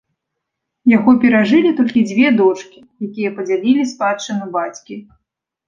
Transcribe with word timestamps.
Яго 0.97 1.13
перажылі 1.25 1.69
толькі 1.81 2.03
дзве 2.13 2.27
дочкі, 2.41 2.79
якія 3.11 3.29
падзялілі 3.39 3.89
спадчыну 3.93 4.51
бацькі. 4.59 5.01